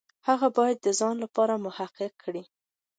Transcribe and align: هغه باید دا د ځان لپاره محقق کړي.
هغه 0.27 0.47
باید 0.57 0.77
دا 0.79 0.83
د 0.91 0.95
ځان 0.99 1.15
لپاره 1.23 1.61
محقق 1.65 2.11
کړي. 2.23 2.43